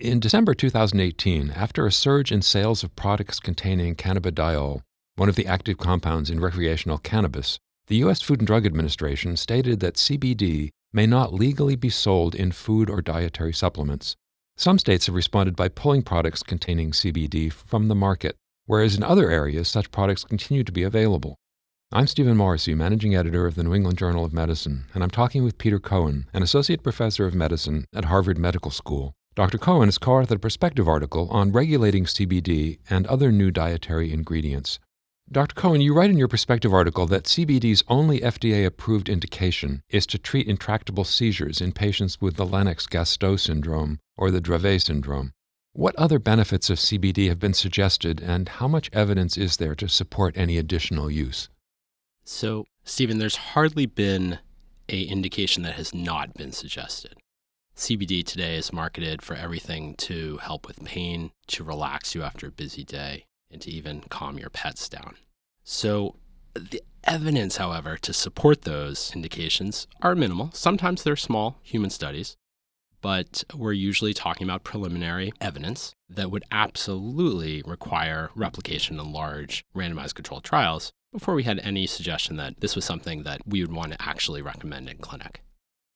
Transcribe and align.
In 0.00 0.18
December 0.18 0.54
2018, 0.54 1.50
after 1.50 1.84
a 1.84 1.92
surge 1.92 2.32
in 2.32 2.40
sales 2.40 2.82
of 2.82 2.96
products 2.96 3.38
containing 3.38 3.94
cannabidiol, 3.96 4.80
one 5.16 5.28
of 5.28 5.34
the 5.34 5.46
active 5.46 5.76
compounds 5.76 6.30
in 6.30 6.40
recreational 6.40 6.96
cannabis, 6.96 7.58
the 7.86 7.96
U.S. 7.96 8.22
Food 8.22 8.40
and 8.40 8.46
Drug 8.46 8.64
Administration 8.64 9.36
stated 9.36 9.80
that 9.80 9.96
CBD 9.96 10.70
may 10.90 11.06
not 11.06 11.34
legally 11.34 11.76
be 11.76 11.90
sold 11.90 12.34
in 12.34 12.50
food 12.50 12.88
or 12.88 13.02
dietary 13.02 13.52
supplements. 13.52 14.16
Some 14.56 14.78
states 14.78 15.04
have 15.04 15.14
responded 15.14 15.54
by 15.54 15.68
pulling 15.68 16.02
products 16.02 16.42
containing 16.42 16.92
CBD 16.92 17.52
from 17.52 17.88
the 17.88 17.94
market, 17.94 18.36
whereas 18.64 18.96
in 18.96 19.02
other 19.02 19.30
areas 19.30 19.68
such 19.68 19.90
products 19.90 20.24
continue 20.24 20.64
to 20.64 20.72
be 20.72 20.82
available. 20.82 21.36
I'm 21.92 22.06
Stephen 22.06 22.38
Morrissey, 22.38 22.74
managing 22.74 23.14
editor 23.14 23.44
of 23.44 23.54
the 23.54 23.64
New 23.64 23.74
England 23.74 23.98
Journal 23.98 24.24
of 24.24 24.32
Medicine, 24.32 24.86
and 24.94 25.02
I'm 25.02 25.10
talking 25.10 25.44
with 25.44 25.58
Pieter 25.58 25.78
Cohen, 25.78 26.24
an 26.32 26.42
associate 26.42 26.82
professor 26.82 27.26
of 27.26 27.34
medicine 27.34 27.84
at 27.94 28.06
Harvard 28.06 28.38
Medical 28.38 28.70
School. 28.70 29.12
Dr. 29.36 29.58
Cohen 29.58 29.86
has 29.86 29.98
co 29.98 30.12
authored 30.12 30.32
a 30.32 30.38
perspective 30.38 30.88
article 30.88 31.28
on 31.30 31.52
regulating 31.52 32.04
CBD 32.04 32.78
and 32.90 33.06
other 33.06 33.30
new 33.30 33.50
dietary 33.50 34.12
ingredients. 34.12 34.80
Dr. 35.30 35.54
Cohen, 35.54 35.80
you 35.80 35.94
write 35.94 36.10
in 36.10 36.18
your 36.18 36.26
perspective 36.26 36.74
article 36.74 37.06
that 37.06 37.24
CBD's 37.24 37.84
only 37.86 38.18
FDA 38.18 38.66
approved 38.66 39.08
indication 39.08 39.82
is 39.88 40.04
to 40.06 40.18
treat 40.18 40.48
intractable 40.48 41.04
seizures 41.04 41.60
in 41.60 41.70
patients 41.70 42.20
with 42.20 42.34
the 42.34 42.44
Lennox 42.44 42.88
Gastaut 42.88 43.38
syndrome 43.38 44.00
or 44.16 44.32
the 44.32 44.40
Dravet 44.40 44.82
syndrome. 44.82 45.32
What 45.72 45.94
other 45.94 46.18
benefits 46.18 46.68
of 46.68 46.78
CBD 46.78 47.28
have 47.28 47.38
been 47.38 47.54
suggested, 47.54 48.20
and 48.20 48.48
how 48.48 48.66
much 48.66 48.90
evidence 48.92 49.36
is 49.36 49.58
there 49.58 49.76
to 49.76 49.88
support 49.88 50.36
any 50.36 50.58
additional 50.58 51.08
use? 51.08 51.48
So, 52.24 52.66
Stephen, 52.82 53.18
there's 53.18 53.36
hardly 53.36 53.86
been 53.86 54.40
a 54.88 55.02
indication 55.02 55.62
that 55.62 55.74
has 55.74 55.94
not 55.94 56.34
been 56.34 56.50
suggested. 56.50 57.19
CBD 57.80 58.22
today 58.22 58.56
is 58.56 58.74
marketed 58.74 59.22
for 59.22 59.34
everything 59.34 59.94
to 59.94 60.36
help 60.36 60.66
with 60.66 60.84
pain, 60.84 61.30
to 61.46 61.64
relax 61.64 62.14
you 62.14 62.22
after 62.22 62.46
a 62.46 62.52
busy 62.52 62.84
day, 62.84 63.24
and 63.50 63.62
to 63.62 63.70
even 63.70 64.02
calm 64.10 64.38
your 64.38 64.50
pets 64.50 64.86
down. 64.86 65.16
So, 65.64 66.16
the 66.52 66.82
evidence, 67.04 67.56
however, 67.56 67.96
to 67.96 68.12
support 68.12 68.62
those 68.62 69.12
indications 69.14 69.86
are 70.02 70.14
minimal. 70.14 70.50
Sometimes 70.52 71.02
they're 71.02 71.16
small 71.16 71.58
human 71.62 71.88
studies, 71.88 72.36
but 73.00 73.44
we're 73.54 73.72
usually 73.72 74.12
talking 74.12 74.46
about 74.46 74.62
preliminary 74.62 75.32
evidence 75.40 75.94
that 76.06 76.30
would 76.30 76.44
absolutely 76.52 77.62
require 77.64 78.28
replication 78.34 79.00
in 79.00 79.10
large 79.10 79.64
randomized 79.74 80.14
controlled 80.14 80.44
trials 80.44 80.92
before 81.14 81.34
we 81.34 81.44
had 81.44 81.58
any 81.60 81.86
suggestion 81.86 82.36
that 82.36 82.60
this 82.60 82.76
was 82.76 82.84
something 82.84 83.22
that 83.22 83.40
we 83.46 83.62
would 83.62 83.72
want 83.72 83.92
to 83.92 84.02
actually 84.02 84.42
recommend 84.42 84.86
in 84.86 84.98
clinic. 84.98 85.40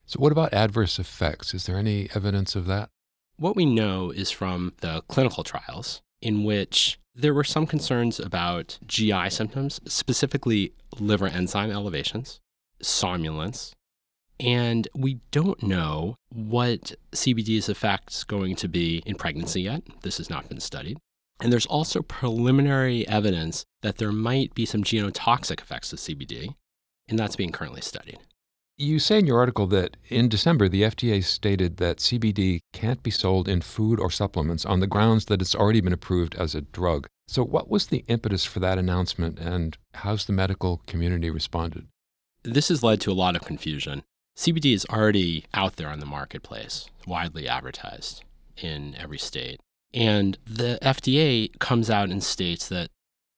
So, 0.07 0.19
what 0.19 0.33
about 0.33 0.53
adverse 0.53 0.99
effects? 0.99 1.55
Is 1.55 1.67
there 1.67 1.79
any 1.79 2.09
evidence 2.15 2.55
of 2.55 2.67
that? 2.67 2.91
What 3.37 3.57
we 3.57 3.65
know 3.65 4.11
is 4.11 4.31
from 4.31 4.73
the 4.81 5.03
clinical 5.09 5.43
trials 5.45 6.03
in 6.21 6.45
which 6.45 6.99
there 7.15 7.35
were 7.35 7.45
some 7.45 7.67
concerns 7.67 8.21
about 8.21 8.79
GI 8.87 9.31
symptoms, 9.31 9.81
specifically 9.87 10.73
liver 10.99 11.27
enzyme 11.27 11.71
elevations, 11.71 12.41
somnolence, 12.83 13.75
and 14.41 14.89
we 14.95 15.21
don't 15.31 15.63
know 15.63 16.17
what 16.29 16.93
CBD's 17.13 17.69
effects 17.69 18.25
going 18.25 18.57
to 18.57 18.69
be 18.69 19.03
in 19.07 19.15
pregnancy 19.15 19.63
yet. 19.63 19.83
This 20.03 20.19
has 20.19 20.29
not 20.29 20.49
been 20.49 20.61
studied. 20.61 20.99
And 21.41 21.53
there's 21.53 21.67
also 21.67 22.03
preliminary 22.03 23.07
evidence 23.09 23.65
that 23.83 23.99
there 23.99 24.13
might 24.13 24.55
be 24.55 24.67
some 24.67 24.85
genotoxic 24.85 25.61
effects 25.61 25.93
of 25.93 25.99
CBD, 25.99 26.55
and 27.09 27.19
that's 27.19 27.37
being 27.37 27.53
currently 27.53 27.81
studied. 27.81 28.19
You 28.77 28.99
say 28.99 29.21
in 29.21 29.27
your 29.27 29.39
article 29.39 29.69
that 29.69 29.97
in 30.09 30.29
December, 30.29 30.69
the 30.69 30.83
FDA 30.83 31.23
stated 31.23 31.77
that 31.77 31.99
CBD 31.99 32.59
can't 32.73 33.01
be 33.05 33.11
sold 33.11 33.49
in 33.49 33.61
food 33.61 34.01
or 34.01 34.11
supplements 34.11 34.65
on 34.67 34.81
the 34.81 34.89
grounds 34.89 35.27
that 35.27 35.41
it's 35.41 35.55
already 35.55 35.81
been 35.81 35.93
approved 35.93 36.35
as 36.35 36.57
a 36.57 36.61
drug. 36.61 37.07
So, 37.29 37.45
what 37.45 37.71
was 37.71 37.87
the 37.87 38.05
impetus 38.09 38.45
for 38.45 38.59
that 38.61 38.77
announcement, 38.77 39.39
and 39.39 39.79
how's 39.95 40.25
the 40.25 40.33
medical 40.33 40.83
community 40.89 41.31
responded? 41.31 41.87
This 42.43 42.69
has 42.69 42.83
led 42.83 43.01
to 43.03 43.13
a 43.13 43.15
lot 43.15 43.37
of 43.37 43.43
confusion. 43.43 44.03
CBD 44.37 44.75
is 44.75 44.85
already 44.91 45.45
out 45.55 45.77
there 45.77 45.89
on 45.89 46.01
the 46.01 46.07
marketplace, 46.07 46.87
widely 47.07 47.49
advertised 47.49 48.25
in 48.57 48.97
every 48.97 49.19
state. 49.19 49.61
And 49.93 50.37
the 50.45 50.81
FDA 50.83 51.57
comes 51.61 51.89
out 51.91 52.11
and 52.11 52.25
states 52.25 52.69
that 52.69 52.89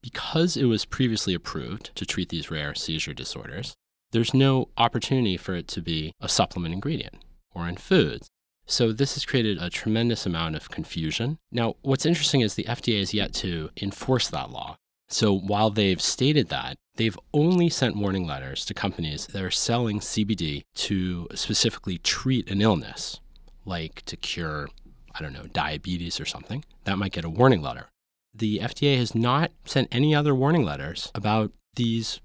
because 0.03 0.57
it 0.57 0.65
was 0.65 0.87
previously 0.87 1.35
approved 1.35 1.95
to 1.95 2.07
treat 2.07 2.31
these 2.31 2.51
rare 2.51 2.75
seizure 2.75 3.13
disorders, 3.13 3.75
there's 4.17 4.33
no 4.33 4.71
opportunity 4.79 5.37
for 5.37 5.55
it 5.55 5.69
to 5.69 5.83
be 5.83 6.11
a 6.23 6.29
supplement 6.29 6.73
ingredient 6.73 7.17
or 7.55 7.69
in 7.69 7.77
foods. 7.77 8.31
So 8.65 8.91
this 8.91 9.13
has 9.13 9.27
created 9.27 9.61
a 9.61 9.69
tremendous 9.69 10.25
amount 10.25 10.57
of 10.57 10.71
confusion. 10.71 11.37
Now, 11.53 11.75
what's 11.83 12.07
interesting 12.07 12.41
is 12.41 12.55
the 12.55 12.65
FDA 12.65 12.99
has 12.99 13.13
yet 13.13 13.35
to 13.35 13.69
enforce 13.77 14.29
that 14.29 14.51
law. 14.51 14.77
So 15.09 15.37
while 15.37 15.69
they've 15.69 16.01
stated 16.01 16.49
that, 16.49 16.77
they've 16.97 17.19
only 17.35 17.69
sent 17.69 17.95
warning 17.95 18.27
letters 18.27 18.65
to 18.65 18.73
companies 18.73 19.27
that 19.27 19.43
are 19.43 19.51
selling 19.51 20.01
CBD 20.01 20.63
to 20.77 21.29
specifically 21.35 21.99
treat 21.99 22.51
an 22.51 22.63
illness, 22.63 23.21
like 23.67 24.01
to 24.07 24.17
cure, 24.17 24.71
I 25.15 25.21
don't 25.21 25.35
know, 25.35 25.45
diabetes 25.53 26.19
or 26.19 26.25
something. 26.25 26.65
That 26.85 26.97
might 26.97 27.13
get 27.13 27.27
a 27.27 27.29
warning 27.29 27.61
letter. 27.61 27.89
The 28.35 28.61
FDA 28.61 28.97
has 28.97 29.15
not 29.15 29.53
sent 29.67 29.89
any 29.93 30.15
other 30.15 30.35
warning 30.35 30.65
letters 30.65 31.13
about 31.15 31.53
these 31.75 32.21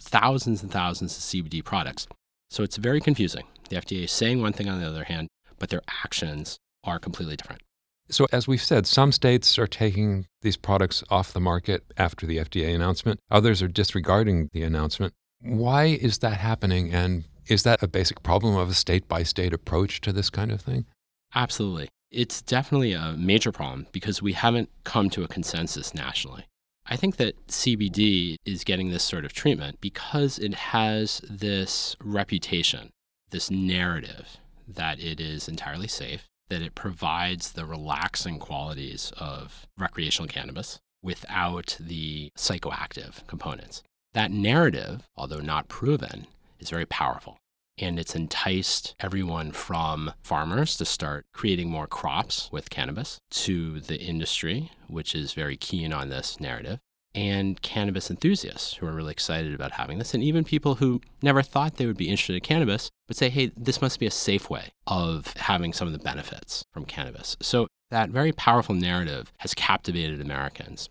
thousands 0.00 0.62
and 0.62 0.70
thousands 0.70 1.16
of 1.16 1.22
CBD 1.22 1.64
products. 1.64 2.06
So 2.50 2.62
it's 2.62 2.76
very 2.76 3.00
confusing. 3.00 3.44
The 3.68 3.76
FDA 3.76 4.04
is 4.04 4.12
saying 4.12 4.40
one 4.40 4.52
thing 4.52 4.68
on 4.68 4.80
the 4.80 4.86
other 4.86 5.04
hand, 5.04 5.28
but 5.58 5.68
their 5.68 5.82
actions 6.04 6.58
are 6.84 6.98
completely 6.98 7.36
different. 7.36 7.62
So, 8.08 8.28
as 8.30 8.46
we've 8.46 8.62
said, 8.62 8.86
some 8.86 9.10
states 9.10 9.58
are 9.58 9.66
taking 9.66 10.26
these 10.42 10.56
products 10.56 11.02
off 11.10 11.32
the 11.32 11.40
market 11.40 11.82
after 11.96 12.24
the 12.24 12.38
FDA 12.38 12.72
announcement, 12.72 13.18
others 13.32 13.62
are 13.62 13.68
disregarding 13.68 14.48
the 14.52 14.62
announcement. 14.62 15.12
Why 15.40 15.86
is 15.86 16.18
that 16.18 16.36
happening? 16.36 16.94
And 16.94 17.24
is 17.48 17.64
that 17.64 17.82
a 17.82 17.88
basic 17.88 18.22
problem 18.22 18.54
of 18.54 18.70
a 18.70 18.74
state 18.74 19.08
by 19.08 19.24
state 19.24 19.52
approach 19.52 20.00
to 20.02 20.12
this 20.12 20.30
kind 20.30 20.52
of 20.52 20.60
thing? 20.60 20.86
Absolutely. 21.34 21.88
It's 22.12 22.42
definitely 22.42 22.92
a 22.92 23.14
major 23.18 23.50
problem 23.50 23.88
because 23.90 24.22
we 24.22 24.34
haven't 24.34 24.70
come 24.84 25.10
to 25.10 25.24
a 25.24 25.28
consensus 25.28 25.92
nationally. 25.92 26.46
I 26.88 26.96
think 26.96 27.16
that 27.16 27.46
CBD 27.48 28.36
is 28.44 28.62
getting 28.62 28.90
this 28.90 29.02
sort 29.02 29.24
of 29.24 29.32
treatment 29.32 29.80
because 29.80 30.38
it 30.38 30.54
has 30.54 31.20
this 31.28 31.96
reputation, 32.00 32.90
this 33.30 33.50
narrative 33.50 34.38
that 34.68 35.00
it 35.00 35.20
is 35.20 35.48
entirely 35.48 35.88
safe, 35.88 36.26
that 36.48 36.62
it 36.62 36.74
provides 36.74 37.52
the 37.52 37.64
relaxing 37.64 38.38
qualities 38.38 39.12
of 39.18 39.66
recreational 39.76 40.28
cannabis 40.28 40.78
without 41.02 41.76
the 41.80 42.30
psychoactive 42.36 43.26
components. 43.26 43.82
That 44.12 44.30
narrative, 44.30 45.02
although 45.16 45.40
not 45.40 45.68
proven, 45.68 46.26
is 46.60 46.70
very 46.70 46.86
powerful. 46.86 47.38
And 47.78 47.98
it's 47.98 48.16
enticed 48.16 48.94
everyone 49.00 49.52
from 49.52 50.12
farmers 50.22 50.76
to 50.78 50.84
start 50.86 51.26
creating 51.32 51.68
more 51.68 51.86
crops 51.86 52.48
with 52.50 52.70
cannabis 52.70 53.20
to 53.30 53.80
the 53.80 54.00
industry, 54.00 54.72
which 54.88 55.14
is 55.14 55.34
very 55.34 55.56
keen 55.56 55.92
on 55.92 56.08
this 56.08 56.40
narrative, 56.40 56.78
and 57.14 57.60
cannabis 57.60 58.10
enthusiasts 58.10 58.74
who 58.74 58.86
are 58.86 58.92
really 58.92 59.12
excited 59.12 59.54
about 59.54 59.72
having 59.72 59.98
this, 59.98 60.14
and 60.14 60.22
even 60.22 60.44
people 60.44 60.76
who 60.76 61.00
never 61.22 61.42
thought 61.42 61.76
they 61.76 61.86
would 61.86 61.96
be 61.96 62.08
interested 62.08 62.34
in 62.34 62.40
cannabis, 62.40 62.90
but 63.08 63.16
say, 63.16 63.28
hey, 63.28 63.52
this 63.56 63.82
must 63.82 63.98
be 63.98 64.06
a 64.06 64.10
safe 64.10 64.48
way 64.48 64.70
of 64.86 65.34
having 65.34 65.72
some 65.72 65.86
of 65.86 65.92
the 65.92 65.98
benefits 65.98 66.62
from 66.72 66.84
cannabis. 66.84 67.36
So 67.40 67.68
that 67.90 68.10
very 68.10 68.32
powerful 68.32 68.74
narrative 68.74 69.32
has 69.38 69.54
captivated 69.54 70.20
Americans 70.20 70.88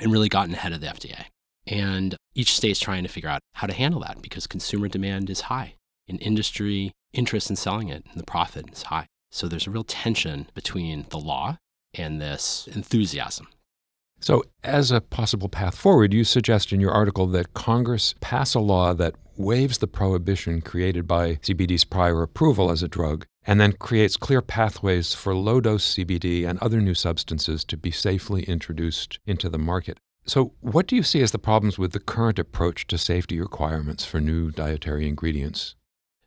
and 0.00 0.12
really 0.12 0.28
gotten 0.28 0.54
ahead 0.54 0.72
of 0.72 0.80
the 0.80 0.88
FDA. 0.88 1.26
And 1.66 2.16
each 2.34 2.54
state's 2.54 2.80
trying 2.80 3.04
to 3.04 3.08
figure 3.08 3.30
out 3.30 3.40
how 3.54 3.66
to 3.66 3.72
handle 3.72 4.00
that 4.00 4.20
because 4.20 4.46
consumer 4.46 4.88
demand 4.88 5.30
is 5.30 5.42
high 5.42 5.76
in 6.06 6.18
industry 6.18 6.92
interest 7.12 7.50
in 7.50 7.56
selling 7.56 7.88
it 7.88 8.04
and 8.10 8.20
the 8.20 8.24
profit 8.24 8.70
is 8.72 8.84
high. 8.84 9.06
So 9.30 9.48
there's 9.48 9.66
a 9.66 9.70
real 9.70 9.84
tension 9.84 10.48
between 10.54 11.06
the 11.10 11.18
law 11.18 11.58
and 11.94 12.20
this 12.20 12.68
enthusiasm. 12.72 13.48
So, 14.20 14.42
as 14.62 14.90
a 14.90 15.00
possible 15.02 15.48
path 15.48 15.76
forward, 15.76 16.14
you 16.14 16.24
suggest 16.24 16.72
in 16.72 16.80
your 16.80 16.92
article 16.92 17.26
that 17.26 17.52
Congress 17.52 18.14
pass 18.20 18.54
a 18.54 18.60
law 18.60 18.94
that 18.94 19.16
waives 19.36 19.78
the 19.78 19.86
prohibition 19.86 20.62
created 20.62 21.06
by 21.06 21.34
CBD's 21.36 21.84
prior 21.84 22.22
approval 22.22 22.70
as 22.70 22.82
a 22.82 22.88
drug 22.88 23.26
and 23.46 23.60
then 23.60 23.72
creates 23.72 24.16
clear 24.16 24.40
pathways 24.40 25.12
for 25.12 25.34
low 25.34 25.60
dose 25.60 25.94
CBD 25.94 26.48
and 26.48 26.58
other 26.60 26.80
new 26.80 26.94
substances 26.94 27.64
to 27.64 27.76
be 27.76 27.90
safely 27.90 28.44
introduced 28.44 29.18
into 29.26 29.50
the 29.50 29.58
market. 29.58 29.98
So, 30.26 30.54
what 30.60 30.86
do 30.86 30.96
you 30.96 31.02
see 31.02 31.20
as 31.20 31.32
the 31.32 31.38
problems 31.38 31.78
with 31.78 31.92
the 31.92 32.00
current 32.00 32.38
approach 32.38 32.86
to 32.86 32.96
safety 32.96 33.38
requirements 33.38 34.06
for 34.06 34.20
new 34.20 34.50
dietary 34.50 35.06
ingredients? 35.06 35.74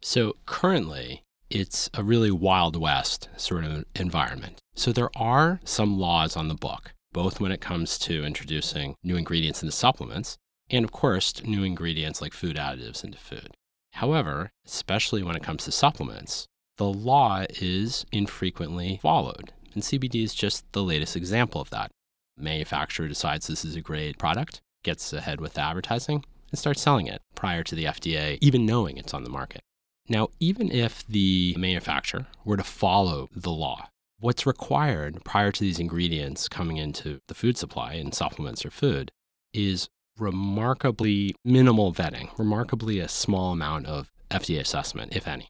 So 0.02 0.38
currently, 0.46 1.24
it's 1.50 1.90
a 1.94 2.04
really 2.04 2.32
Wild 2.32 2.76
West 2.76 3.30
sort 3.38 3.64
of 3.64 3.86
environment. 3.96 4.60
So 4.76 4.92
there 4.92 5.10
are 5.16 5.60
some 5.64 5.98
laws 5.98 6.36
on 6.36 6.48
the 6.48 6.56
book, 6.56 6.94
both 7.14 7.40
when 7.40 7.52
it 7.52 7.62
comes 7.62 7.98
to 8.00 8.24
introducing 8.24 8.96
new 9.04 9.16
ingredients 9.16 9.64
into 9.64 9.72
supplements 9.72 10.38
and, 10.70 10.84
of 10.84 10.92
course, 10.92 11.42
new 11.44 11.64
ingredients 11.64 12.22
like 12.22 12.34
food 12.34 12.58
additives 12.58 13.04
into 13.04 13.18
food. 13.18 13.56
However, 13.94 14.52
especially 14.66 15.24
when 15.24 15.36
it 15.36 15.44
comes 15.44 15.64
to 15.66 15.72
supplements, 15.72 16.46
the 16.78 16.86
law 16.86 17.46
is 17.62 18.06
infrequently 18.12 19.00
followed. 19.02 19.54
And 19.74 19.82
CBD 19.82 20.24
is 20.24 20.36
just 20.36 20.72
the 20.74 20.84
latest 20.84 21.16
example 21.16 21.62
of 21.62 21.70
that. 21.72 21.92
Manufacturer 22.38 23.08
decides 23.08 23.48
this 23.48 23.66
is 23.66 23.76
a 23.76 23.82
great 23.82 24.18
product, 24.18 24.60
gets 24.84 25.12
ahead 25.14 25.42
with 25.42 25.58
advertising, 25.58 26.24
and 26.52 26.60
starts 26.60 26.82
selling 26.82 27.08
it 27.08 27.22
prior 27.36 27.64
to 27.64 27.76
the 27.76 27.86
FDA 27.86 28.38
even 28.42 28.66
knowing 28.66 28.98
it's 28.98 29.14
on 29.14 29.24
the 29.24 29.30
market. 29.30 29.62
Now, 30.10 30.30
even 30.40 30.72
if 30.72 31.06
the 31.08 31.56
manufacturer 31.58 32.28
were 32.46 32.58
to 32.58 32.64
follow 32.64 33.30
the 33.36 33.52
law, 33.52 33.90
what's 34.20 34.46
required 34.46 35.24
prior 35.24 35.52
to 35.52 35.62
these 35.62 35.80
ingredients 35.80 36.48
coming 36.48 36.78
into 36.78 37.20
the 37.28 37.34
food 37.34 37.58
supply 37.58 37.94
and 37.94 38.14
supplements 38.14 38.66
or 38.66 38.72
food 38.72 39.12
is 39.54 39.90
remarkably 40.18 41.36
minimal 41.44 41.94
vetting, 41.94 42.30
remarkably 42.38 43.00
a 43.00 43.08
small 43.08 43.52
amount 43.52 43.86
of 43.86 44.12
FDA 44.32 44.60
assessment, 44.60 45.16
if 45.16 45.28
any. 45.28 45.50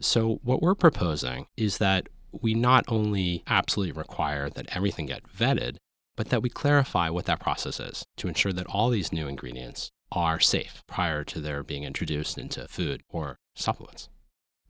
So, 0.00 0.40
what 0.42 0.62
we're 0.62 0.74
proposing 0.74 1.46
is 1.56 1.78
that 1.78 2.08
we 2.32 2.54
not 2.54 2.84
only 2.88 3.42
absolutely 3.46 3.92
require 3.92 4.48
that 4.50 4.74
everything 4.74 5.06
get 5.06 5.24
vetted, 5.28 5.76
but 6.16 6.28
that 6.30 6.42
we 6.42 6.48
clarify 6.48 7.10
what 7.10 7.26
that 7.26 7.40
process 7.40 7.80
is 7.80 8.04
to 8.16 8.28
ensure 8.28 8.52
that 8.52 8.66
all 8.66 8.90
these 8.90 9.12
new 9.12 9.26
ingredients 9.26 9.90
are 10.12 10.40
safe 10.40 10.82
prior 10.86 11.22
to 11.24 11.40
their 11.40 11.62
being 11.62 11.84
introduced 11.84 12.38
into 12.38 12.66
food 12.68 13.02
or 13.08 13.38
supplements. 13.60 14.08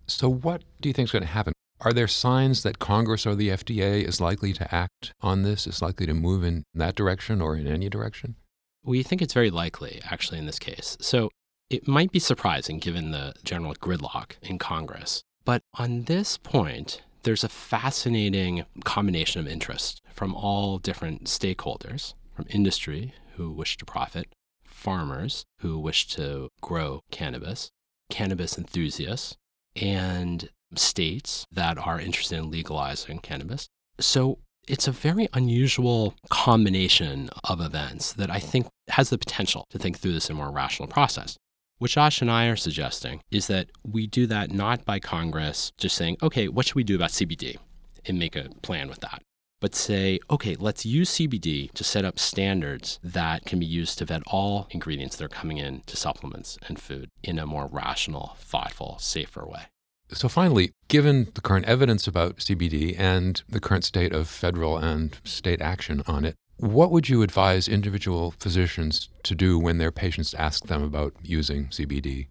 So, 0.06 0.28
what 0.28 0.62
do 0.81 0.88
you 0.88 0.92
think 0.92 1.08
is 1.08 1.12
going 1.12 1.22
to 1.22 1.28
happen? 1.28 1.52
Are 1.82 1.92
there 1.92 2.08
signs 2.08 2.62
that 2.62 2.78
Congress 2.78 3.26
or 3.26 3.34
the 3.34 3.48
FDA 3.48 4.04
is 4.06 4.20
likely 4.20 4.52
to 4.52 4.75
act 4.75 5.14
on 5.20 5.42
this, 5.42 5.66
is 5.66 5.81
likely 5.81 6.06
to 6.06 6.14
move 6.14 6.44
in 6.44 6.64
that 6.75 6.94
direction 6.94 7.40
or 7.40 7.56
in 7.56 7.66
any 7.66 7.88
direction? 7.88 8.37
We 8.82 9.02
think 9.02 9.22
it's 9.22 9.34
very 9.34 9.50
likely, 9.50 10.00
actually, 10.04 10.38
in 10.38 10.46
this 10.46 10.58
case. 10.58 10.98
So, 11.00 11.31
it 11.70 11.87
might 11.87 12.10
be 12.10 12.19
surprising 12.19 12.81
given 12.81 13.12
the 13.12 13.34
general 13.44 13.75
gridlock 13.75 14.32
in 14.42 14.58
Congress. 14.58 15.22
But 15.44 15.62
on 15.75 16.02
this 16.02 16.37
point, 16.37 17.02
there's 17.22 17.44
a 17.44 17.48
fascinating 17.48 18.64
combination 18.84 19.40
of 19.40 19.48
interest 19.48 20.02
from 20.12 20.34
all 20.34 20.78
different 20.78 21.25
stakeholders, 21.25 22.14
from 22.34 22.46
industry 22.50 23.14
who 23.37 23.50
wish 23.52 23.76
to 23.78 23.84
profit, 23.84 24.28
farmers 24.64 25.44
who 25.60 25.78
wish 25.78 26.08
to 26.08 26.48
grow 26.60 27.00
cannabis, 27.10 27.70
cannabis 28.10 28.58
enthusiasts, 28.58 29.36
and 29.76 30.48
states 30.74 31.46
that 31.50 31.78
are 31.78 32.00
interested 32.00 32.38
in 32.38 32.50
legalizing 32.50 33.18
cannabis. 33.18 33.68
So 33.98 34.38
it's 34.68 34.86
a 34.86 34.92
very 34.92 35.28
unusual 35.32 36.14
combination 36.28 37.28
of 37.44 37.60
events 37.60 38.12
that 38.12 38.30
I 38.30 38.38
think 38.38 38.68
has 38.88 39.10
the 39.10 39.18
potential 39.18 39.64
to 39.70 39.78
think 39.78 39.98
through 39.98 40.12
this 40.12 40.28
in 40.28 40.36
a 40.36 40.38
more 40.38 40.50
rational 40.50 40.88
process. 40.88 41.36
What 41.78 41.92
Josh 41.92 42.20
and 42.20 42.30
I 42.30 42.46
are 42.46 42.56
suggesting 42.56 43.20
is 43.30 43.46
that 43.46 43.70
we 43.82 44.06
do 44.06 44.26
that 44.26 44.52
not 44.52 44.84
by 44.84 45.00
Congress 45.00 45.72
just 45.78 45.96
saying, 45.96 46.18
okay, 46.22 46.46
what 46.46 46.66
should 46.66 46.76
we 46.76 46.84
do 46.84 46.94
about 46.94 47.10
CBD 47.10 47.56
and 48.04 48.18
make 48.18 48.36
a 48.36 48.50
plan 48.62 48.88
with 48.88 49.00
that, 49.00 49.22
but 49.60 49.74
say, 49.74 50.18
okay, 50.30 50.56
let's 50.58 50.86
use 50.86 51.10
CBD 51.10 51.70
to 51.72 51.84
set 51.84 52.04
up 52.04 52.18
standards 52.18 52.98
that 53.02 53.44
can 53.44 53.58
be 53.58 53.66
used 53.66 53.98
to 53.98 54.04
vet 54.04 54.22
all 54.26 54.66
ingredients 54.70 55.16
that 55.16 55.24
are 55.24 55.28
coming 55.28 55.58
in 55.58 55.82
to 55.86 55.96
supplements 55.96 56.58
and 56.66 56.80
food 56.80 57.08
in 57.22 57.38
a 57.38 57.46
more 57.46 57.68
rational, 57.70 58.36
thoughtful, 58.38 58.96
safer 58.98 59.46
way. 59.46 59.66
So, 60.12 60.28
finally, 60.28 60.72
given 60.88 61.28
the 61.34 61.40
current 61.40 61.66
evidence 61.66 62.08
about 62.08 62.38
CBD 62.38 62.98
and 62.98 63.40
the 63.48 63.60
current 63.60 63.84
state 63.84 64.12
of 64.12 64.28
federal 64.28 64.76
and 64.76 65.16
state 65.24 65.60
action 65.60 66.02
on 66.06 66.24
it, 66.24 66.34
what 66.56 66.90
would 66.90 67.08
you 67.08 67.22
advise 67.22 67.68
individual 67.68 68.34
physicians 68.38 69.08
to 69.22 69.34
do 69.34 69.58
when 69.58 69.78
their 69.78 69.92
patients 69.92 70.34
ask 70.34 70.66
them 70.66 70.82
about 70.82 71.14
using 71.22 71.66
CBD? 71.66 72.26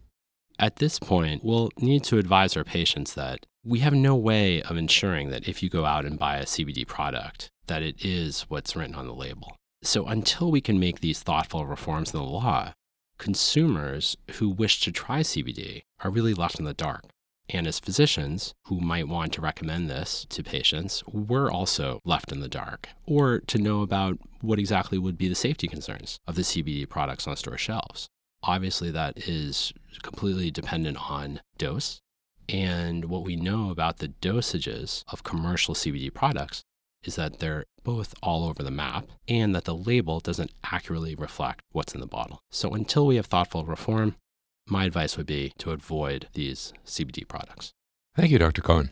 At 0.59 0.75
this 0.75 0.99
point, 0.99 1.43
we'll 1.43 1.71
need 1.79 2.03
to 2.05 2.17
advise 2.17 2.57
our 2.57 2.65
patients 2.65 3.13
that 3.13 3.45
we 3.63 3.79
have 3.79 3.93
no 3.93 4.15
way 4.15 4.61
of 4.63 4.77
ensuring 4.77 5.29
that 5.29 5.47
if 5.47 5.61
you 5.61 5.69
go 5.69 5.85
out 5.85 6.05
and 6.05 6.17
buy 6.17 6.37
a 6.37 6.45
CBD 6.45 6.87
product, 6.87 7.49
that 7.67 7.83
it 7.83 8.03
is 8.03 8.43
what's 8.43 8.75
written 8.75 8.95
on 8.95 9.07
the 9.07 9.13
label. 9.13 9.55
So 9.83 10.05
until 10.05 10.51
we 10.51 10.61
can 10.61 10.79
make 10.79 10.99
these 10.99 11.21
thoughtful 11.21 11.65
reforms 11.65 12.13
in 12.13 12.19
the 12.19 12.25
law, 12.25 12.73
consumers 13.17 14.17
who 14.33 14.49
wish 14.49 14.81
to 14.81 14.91
try 14.91 15.21
CBD 15.21 15.83
are 16.03 16.11
really 16.11 16.33
left 16.33 16.59
in 16.59 16.65
the 16.65 16.73
dark. 16.73 17.03
And 17.51 17.65
as 17.65 17.79
physicians 17.79 18.53
who 18.65 18.79
might 18.79 19.07
want 19.07 19.33
to 19.33 19.41
recommend 19.41 19.89
this 19.89 20.25
to 20.29 20.43
patients, 20.43 21.03
we're 21.07 21.51
also 21.51 21.99
left 22.05 22.31
in 22.31 22.41
the 22.41 22.47
dark, 22.47 22.89
or 23.05 23.39
to 23.39 23.57
know 23.57 23.81
about 23.81 24.19
what 24.41 24.59
exactly 24.59 24.97
would 24.97 25.17
be 25.17 25.27
the 25.27 25.35
safety 25.35 25.67
concerns 25.67 26.19
of 26.27 26.35
the 26.35 26.43
CBD 26.43 26.87
products 26.87 27.27
on 27.27 27.35
store 27.35 27.57
shelves. 27.57 28.07
Obviously, 28.43 28.91
that 28.91 29.27
is 29.27 29.73
completely 30.03 30.51
dependent 30.51 30.97
on 31.09 31.41
dose 31.57 31.99
and 32.51 33.05
what 33.05 33.23
we 33.23 33.35
know 33.35 33.69
about 33.69 33.97
the 33.97 34.07
dosages 34.07 35.03
of 35.11 35.23
commercial 35.23 35.75
CBD 35.75 36.13
products 36.13 36.63
is 37.03 37.15
that 37.15 37.39
they're 37.39 37.65
both 37.83 38.13
all 38.21 38.45
over 38.45 38.61
the 38.63 38.71
map 38.71 39.07
and 39.27 39.55
that 39.55 39.65
the 39.65 39.75
label 39.75 40.19
doesn't 40.19 40.51
accurately 40.63 41.15
reflect 41.15 41.61
what's 41.71 41.93
in 41.93 42.01
the 42.01 42.07
bottle. 42.07 42.41
So 42.51 42.71
until 42.71 43.05
we 43.05 43.15
have 43.15 43.27
thoughtful 43.27 43.63
reform, 43.65 44.15
my 44.67 44.85
advice 44.85 45.15
would 45.17 45.25
be 45.25 45.53
to 45.59 45.71
avoid 45.71 46.27
these 46.33 46.73
CBD 46.85 47.27
products. 47.27 47.71
Thank 48.15 48.31
you, 48.31 48.39
Dr. 48.39 48.61
Cohen. 48.61 48.91